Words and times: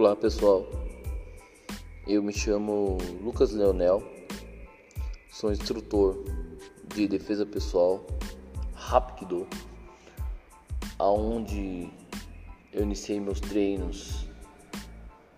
Olá 0.00 0.16
pessoal, 0.16 0.66
eu 2.06 2.22
me 2.22 2.32
chamo 2.32 2.96
Lucas 3.22 3.52
Leonel, 3.52 4.02
sou 5.30 5.52
instrutor 5.52 6.24
de 6.94 7.06
defesa 7.06 7.44
pessoal 7.44 8.06
Rapkido, 8.72 9.46
aonde 10.98 11.92
eu 12.72 12.82
iniciei 12.82 13.20
meus 13.20 13.40
treinos 13.40 14.26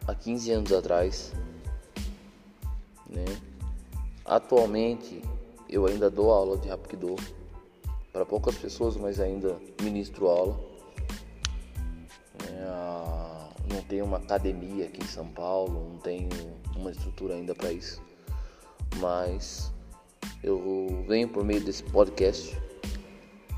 há 0.06 0.14
15 0.14 0.52
anos 0.52 0.72
atrás. 0.72 1.32
Né? 3.10 3.24
Atualmente 4.24 5.20
eu 5.68 5.86
ainda 5.86 6.08
dou 6.08 6.30
aula 6.30 6.56
de 6.56 6.68
Rapkido 6.68 7.16
para 8.12 8.24
poucas 8.24 8.54
pessoas, 8.54 8.96
mas 8.96 9.18
ainda 9.18 9.60
ministro 9.82 10.28
aula 10.28 10.71
tenho 13.92 14.06
uma 14.06 14.16
academia 14.16 14.86
aqui 14.86 15.04
em 15.04 15.06
São 15.06 15.28
Paulo, 15.28 15.90
não 15.90 15.98
tenho 15.98 16.30
uma 16.74 16.90
estrutura 16.90 17.34
ainda 17.34 17.54
para 17.54 17.70
isso. 17.70 18.00
Mas 18.96 19.70
eu 20.42 21.04
venho 21.06 21.28
por 21.28 21.44
meio 21.44 21.62
desse 21.62 21.82
podcast 21.82 22.58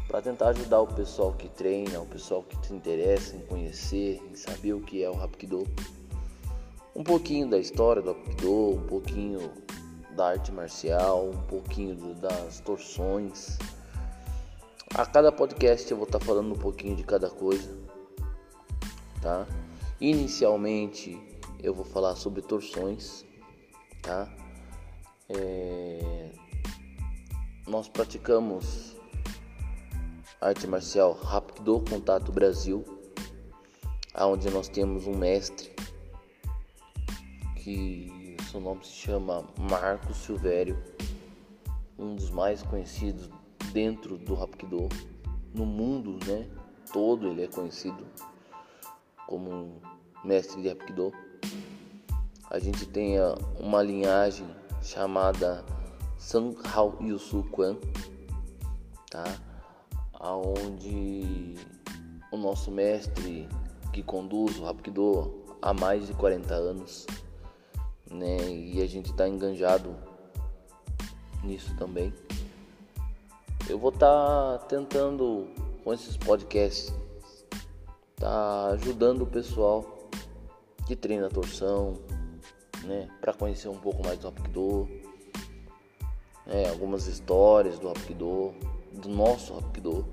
para 0.09 0.21
tentar 0.21 0.49
ajudar 0.49 0.81
o 0.81 0.89
pessoal 0.89 1.33
que 1.35 1.49
treina, 1.51 2.01
o 2.01 2.07
pessoal 2.07 2.43
que 2.43 2.67
se 2.67 2.75
interessa 2.75 3.37
em 3.37 3.43
conhecer, 3.43 4.21
em 4.29 4.35
saber 4.35 4.73
o 4.73 4.81
que 4.81 5.05
é 5.05 5.09
o 5.09 5.15
Rapkido. 5.15 5.69
Um 6.97 7.05
pouquinho 7.05 7.49
da 7.49 7.59
história 7.59 8.03
do 8.03 8.13
Rapkido, 8.15 8.71
um 8.71 8.87
pouquinho 8.89 9.53
da 10.17 10.31
arte 10.31 10.51
marcial, 10.51 11.31
um 11.31 11.43
pouquinho 11.43 11.95
das 12.17 12.59
torções. 12.59 13.57
A 14.97 15.07
cada 15.07 15.31
podcast 15.31 15.89
eu 15.93 15.97
vou 15.97 16.07
estar 16.07 16.19
falando 16.19 16.53
um 16.53 16.59
pouquinho 16.59 16.97
de 16.97 17.05
cada 17.05 17.31
coisa, 17.31 17.71
tá? 19.23 19.47
Inicialmente 20.05 21.19
eu 21.63 21.73
vou 21.73 21.83
falar 21.87 22.15
sobre 22.15 22.43
torções, 22.43 23.25
tá? 24.03 24.31
É... 25.31 26.31
Nós 27.67 27.89
praticamos 27.89 28.95
arte 30.43 30.67
marcial 30.67 31.15
Rapkido 31.15 31.83
Contato 31.89 32.31
Brasil, 32.31 32.85
aonde 34.13 34.51
nós 34.51 34.69
temos 34.69 35.07
um 35.07 35.17
mestre 35.17 35.75
que 37.57 38.37
seu 38.51 38.61
nome 38.61 38.85
se 38.85 38.93
chama 38.93 39.49
Marcos 39.59 40.19
Silvério, 40.19 40.77
um 41.99 42.15
dos 42.15 42.29
mais 42.29 42.63
conhecidos 42.63 43.31
dentro 43.73 44.19
do 44.19 44.35
Rapkido, 44.35 44.87
no 45.55 45.65
mundo, 45.65 46.19
né? 46.27 46.47
Todo 46.93 47.29
ele 47.29 47.45
é 47.45 47.49
conhecido 47.49 48.05
como 49.27 49.81
mestre 50.25 50.63
de 50.63 50.69
Aikido. 50.69 51.13
A 52.51 52.59
gente 52.59 52.87
tem 52.87 53.17
uma 53.59 53.83
linhagem 53.83 54.47
chamada 54.83 55.65
Sanghao 56.19 56.97
Yusu 57.01 57.43
Quan, 57.51 57.77
tá? 59.11 59.25
Aonde 60.13 61.57
o 62.31 62.37
nosso 62.37 62.71
mestre 62.71 63.49
que 63.93 64.03
conduz 64.03 64.59
o 64.59 64.67
Hapkido 64.67 65.45
há 65.63 65.73
mais 65.73 66.07
de 66.07 66.15
40 66.15 66.55
anos, 66.55 67.07
né? 68.11 68.37
E 68.49 68.83
a 68.83 68.87
gente 68.87 69.11
está 69.11 69.29
enganjado 69.29 69.95
nisso 71.43 71.75
também. 71.77 72.13
Eu 73.69 73.79
vou 73.79 73.91
estar 73.91 74.59
tá 74.59 74.67
tentando 74.67 75.49
com 75.83 75.93
esses 75.93 76.17
podcasts 76.17 76.93
tá 78.25 78.69
ajudando 78.69 79.23
o 79.23 79.27
pessoal 79.27 79.85
que 80.87 80.97
treina 80.97 81.29
torção, 81.29 81.99
né, 82.85 83.07
para 83.21 83.35
conhecer 83.35 83.69
um 83.69 83.77
pouco 83.77 84.03
mais 84.03 84.19
do 84.19 84.29
Hapkido, 84.29 84.89
né, 86.47 86.71
algumas 86.71 87.07
histórias 87.07 87.79
do 87.79 87.87
Hapkido, 87.87 88.55
do 88.93 89.11
nosso 89.11 89.55
Hapkido. 89.55 90.07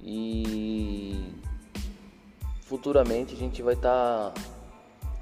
E 0.00 1.32
futuramente 2.62 3.32
a 3.32 3.38
gente 3.38 3.62
vai 3.62 3.74
estar 3.74 4.32
tá 4.32 4.42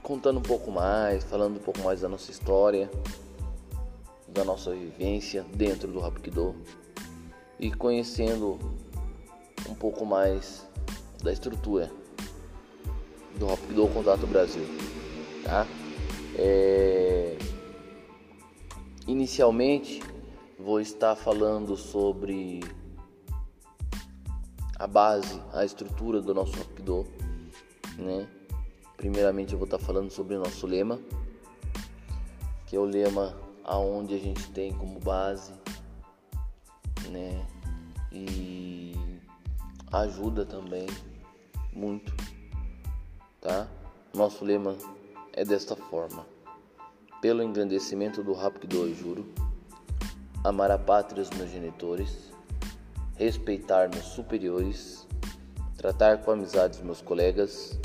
contando 0.03 0.39
um 0.39 0.43
pouco 0.43 0.71
mais, 0.71 1.25
falando 1.25 1.57
um 1.57 1.63
pouco 1.63 1.81
mais 1.81 2.01
da 2.01 2.09
nossa 2.09 2.31
história, 2.31 2.91
da 4.27 4.45
nossa 4.45 4.71
vivência 4.73 5.45
dentro 5.55 5.93
do 5.93 6.03
Hapkido 6.03 6.55
e 7.59 7.71
conhecendo 7.71 8.59
um 9.69 9.75
pouco 9.75 10.07
mais 10.07 10.70
da 11.23 11.33
estrutura 11.33 11.91
do 13.39 13.47
Rapido 13.47 13.87
Contato 13.89 14.27
Brasil, 14.27 14.65
tá? 15.45 15.67
É... 16.37 17.37
Inicialmente 19.07 20.03
vou 20.59 20.81
estar 20.81 21.17
falando 21.17 21.77
sobre 21.77 22.61
a 24.79 24.87
base, 24.87 25.41
a 25.53 25.65
estrutura 25.65 26.21
do 26.21 26.35
nosso 26.35 26.57
Rapido, 26.57 27.07
né? 27.99 28.27
Primeiramente 28.97 29.53
eu 29.53 29.59
vou 29.59 29.65
estar 29.65 29.79
falando 29.79 30.11
sobre 30.11 30.37
o 30.37 30.39
nosso 30.39 30.67
lema, 30.67 31.01
que 32.67 32.77
é 32.77 32.79
o 32.79 32.85
lema 32.85 33.35
aonde 33.65 34.15
a 34.15 34.19
gente 34.19 34.51
tem 34.51 34.73
como 34.73 35.01
base, 35.01 35.53
né? 37.11 37.47
E 38.13 38.95
ajuda 39.93 40.45
também 40.45 40.87
muito, 41.81 42.15
tá? 43.41 43.67
Nosso 44.13 44.45
lema 44.45 44.77
é 45.33 45.45
desta 45.45 45.75
forma: 45.75 46.27
pelo 47.23 47.43
engrandecimento 47.43 48.23
do 48.23 48.35
Rapkido 48.35 48.87
e 48.87 48.95
juro, 48.95 49.27
amar 50.45 50.71
a 50.71 50.79
pátria 50.79 51.23
os 51.23 51.31
meus 51.31 51.51
genitores, 51.51 52.31
respeitar 53.17 53.89
meus 53.89 54.05
superiores, 54.05 55.07
tratar 55.79 56.19
com 56.19 56.33
amizade 56.33 56.77
os 56.77 56.85
meus 56.85 57.01
colegas 57.01 57.79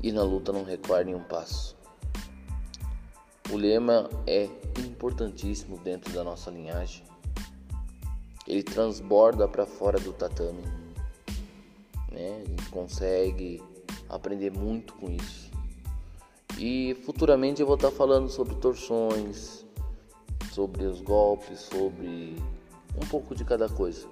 e 0.00 0.12
na 0.12 0.22
luta 0.22 0.52
não 0.52 0.62
recuar 0.62 1.04
nenhum 1.04 1.24
passo. 1.24 1.76
O 3.50 3.56
lema 3.56 4.08
é 4.28 4.44
importantíssimo 4.78 5.76
dentro 5.78 6.12
da 6.12 6.22
nossa 6.22 6.52
linhagem. 6.52 7.02
Ele 8.46 8.62
transborda 8.62 9.48
para 9.48 9.66
fora 9.66 9.98
do 9.98 10.12
tatame 10.12 10.79
né? 12.10 12.42
A 12.44 12.48
gente 12.48 12.68
consegue 12.70 13.62
aprender 14.08 14.50
muito 14.50 14.92
com 14.94 15.10
isso. 15.10 15.50
E 16.58 16.94
futuramente 17.04 17.60
eu 17.60 17.66
vou 17.66 17.76
estar 17.76 17.90
falando 17.90 18.28
sobre 18.28 18.54
torções, 18.56 19.64
sobre 20.52 20.84
os 20.84 21.00
golpes, 21.00 21.60
sobre 21.60 22.36
um 22.96 23.06
pouco 23.08 23.34
de 23.34 23.44
cada 23.44 23.68
coisa, 23.68 24.06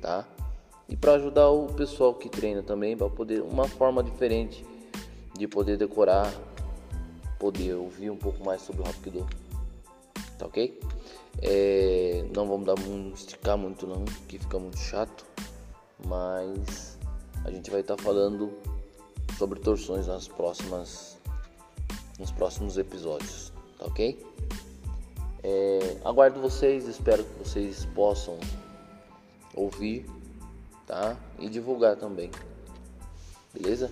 tá? 0.00 0.26
E 0.88 0.96
para 0.96 1.14
ajudar 1.14 1.50
o 1.50 1.66
pessoal 1.66 2.14
que 2.14 2.28
treina 2.28 2.62
também, 2.62 2.96
para 2.96 3.08
poder 3.08 3.42
uma 3.42 3.68
forma 3.68 4.02
diferente 4.02 4.64
de 5.36 5.46
poder 5.46 5.76
decorar, 5.76 6.32
poder 7.38 7.74
ouvir 7.74 8.10
um 8.10 8.16
pouco 8.16 8.44
mais 8.44 8.62
sobre 8.62 8.82
o 8.82 8.86
Hapkido, 8.86 9.26
tá 10.38 10.46
ok? 10.46 10.80
É, 11.42 12.24
não 12.34 12.48
vamos 12.48 12.66
dar 12.66 12.78
muito, 12.80 13.16
esticar 13.16 13.56
muito 13.56 13.86
não, 13.86 14.04
que 14.26 14.38
fica 14.38 14.58
muito 14.58 14.78
chato, 14.78 15.24
mas 16.06 16.98
a 17.44 17.50
gente 17.50 17.70
vai 17.70 17.80
estar 17.80 17.96
tá 17.96 18.02
falando 18.02 18.52
sobre 19.38 19.60
torções 19.60 20.06
nas 20.06 20.28
próximas 20.28 21.18
nos 22.18 22.30
próximos 22.30 22.76
episódios, 22.76 23.50
tá 23.78 23.86
ok? 23.86 24.26
É, 25.42 25.96
aguardo 26.04 26.38
vocês, 26.38 26.86
espero 26.86 27.24
que 27.24 27.38
vocês 27.38 27.86
possam 27.94 28.38
ouvir, 29.54 30.04
tá? 30.86 31.16
E 31.38 31.48
divulgar 31.48 31.96
também, 31.96 32.30
beleza? 33.54 33.90